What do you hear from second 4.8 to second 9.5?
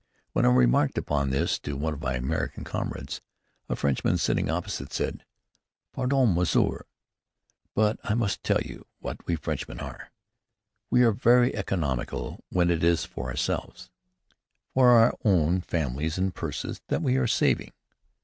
said: "Pardon, monsieur, but I must tell you what we